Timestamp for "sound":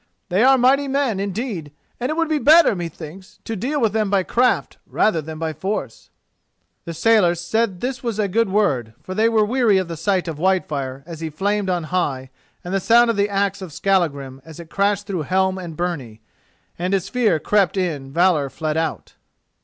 12.79-13.11